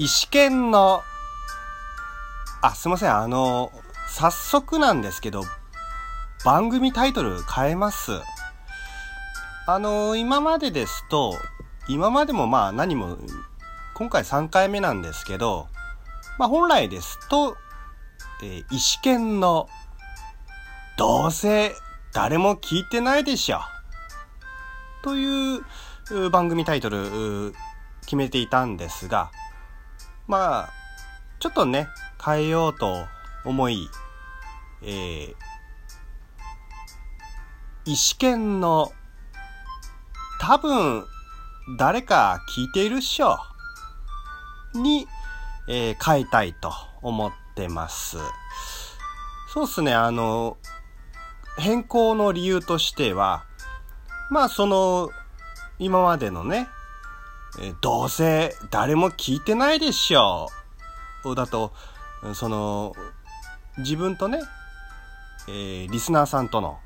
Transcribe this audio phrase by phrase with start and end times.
[0.00, 1.02] 石剣の、
[2.62, 3.16] あ、すいません。
[3.16, 3.72] あの、
[4.06, 5.42] 早速なんですけど、
[6.44, 8.12] 番組タイトル変えます。
[9.66, 11.34] あの、今までですと、
[11.88, 13.18] 今までもまあ何も、
[13.94, 15.66] 今回3回目なんですけど、
[16.38, 17.56] まあ本来ですと、
[18.44, 19.68] えー、石剣の、
[20.96, 21.74] どうせ
[22.12, 23.58] 誰も聞いてないでしょ。
[25.02, 27.52] という番組タイトル
[28.02, 29.32] 決めていたんですが、
[30.28, 30.72] まあ、
[31.40, 31.88] ちょっとね、
[32.22, 33.06] 変えようと
[33.46, 33.88] 思い、
[34.82, 35.34] えー、
[37.86, 38.92] 石剣の
[40.38, 41.06] 多分
[41.78, 43.38] 誰か聞いているっしょ
[44.74, 45.06] に、
[45.66, 48.18] えー、変えたいと思ってます。
[49.54, 50.58] そうっすね、あの、
[51.56, 53.44] 変更の理由としては、
[54.30, 55.08] まあその、
[55.78, 56.68] 今までのね、
[57.60, 60.48] えどうせ誰も聞いてないでしょ
[61.24, 61.34] う。
[61.34, 61.72] だと、
[62.34, 62.94] その、
[63.78, 64.40] 自分とね、
[65.48, 66.78] えー、リスナーさんとの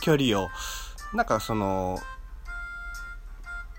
[0.00, 0.48] 距離を、
[1.14, 1.98] なんかその、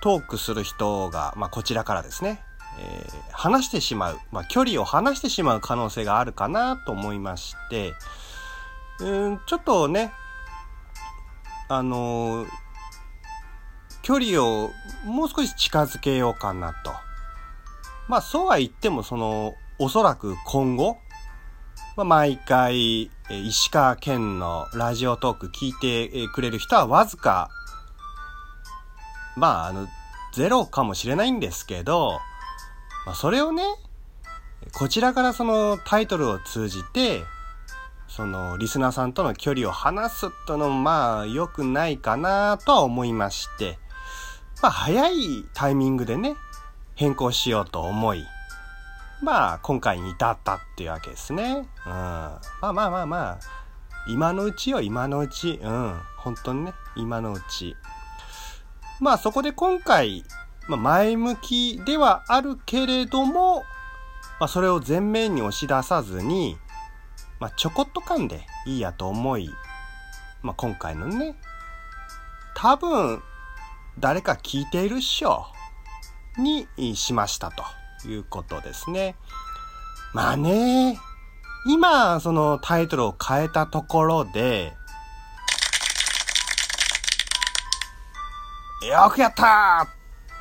[0.01, 2.41] トークする人が、まあ、こちらからですね、
[2.79, 7.93] えー、話してしまう、まあ、距離を離してしまう可能性があるかなと思いまして、
[8.99, 10.11] うん、ちょっとね、
[11.69, 12.47] あのー、
[14.03, 14.71] 距離を
[15.05, 16.91] もう少し近づけようかなと。
[18.07, 20.97] まあそうは言ってもその、おそらく今後、
[21.95, 27.49] まあ、毎回、石川県のラジオトーク聞いてくれる人はわずか、
[29.35, 29.87] まああの、
[30.33, 32.19] ゼロかもしれないんですけど、
[33.05, 33.63] まあそれをね、
[34.73, 37.23] こちらからそのタイトルを通じて、
[38.07, 43.79] そのリスナーさんとの距離を離すとのまあ良くないかなとは思いまして、
[44.63, 46.37] まあ、早いタイミングでね、
[46.95, 48.25] 変更しようと思い、
[49.21, 51.67] まあ、今回に至ったっていうわけですね。
[51.85, 51.91] うん。
[51.91, 53.39] まあまあまあまあ、
[54.07, 55.59] 今のうちよ、今のうち。
[55.61, 55.99] うん。
[56.15, 57.75] 本当にね、今のうち。
[59.01, 60.23] まあそこで今回、
[60.69, 63.63] まあ、前向きではあるけれども、
[64.39, 66.57] まあそれを前面に押し出さずに、
[67.41, 69.49] まあちょこっと噛んでいいやと思い、
[70.41, 71.35] まあ今回のね、
[72.55, 73.21] 多分
[73.99, 75.45] 誰か聞いているっしょ
[76.37, 77.63] にしましたと
[78.07, 79.15] いうことですね。
[80.13, 80.99] まあね、
[81.67, 84.73] 今そのタイトルを変えたところで、
[88.87, 89.87] よくやった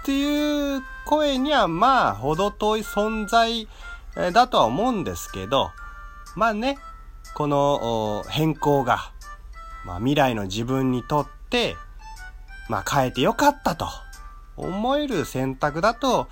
[0.03, 3.69] っていう声にはまあ程遠い存在
[4.33, 5.71] だとは思うんですけど、
[6.35, 6.79] まあね、
[7.35, 9.13] この変更が、
[9.87, 11.77] まあ、未来の自分にとって
[12.69, 13.89] まあ変えてよかったと
[14.57, 16.29] 思える選択だと、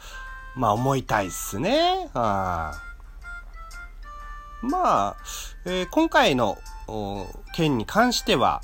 [0.54, 2.08] まあ思いたいっすね。
[2.14, 2.72] あ
[4.62, 5.16] まあ、
[5.64, 6.58] えー、今回の
[7.54, 8.60] 件に関しては、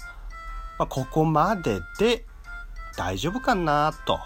[0.79, 2.27] まあ、ここまでで
[2.97, 4.19] 大丈夫かなと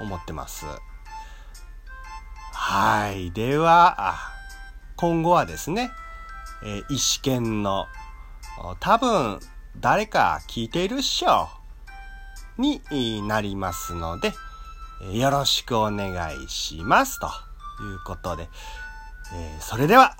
[0.00, 0.64] 思ってます。
[2.52, 3.30] はい。
[3.32, 4.16] では、
[4.96, 5.90] 今後はですね、
[6.64, 7.86] えー、意思権の
[8.80, 9.40] 多分
[9.78, 11.48] 誰か聞いているっしょ。
[12.58, 14.32] になりますので、
[15.12, 18.48] よろしくお願いしますということで、
[19.34, 20.16] えー、それでは、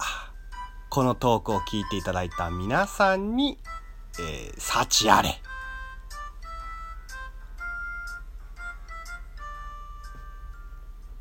[0.90, 3.58] このトークを聞いていただいた皆さんに、
[4.18, 5.40] えー、幸あれ。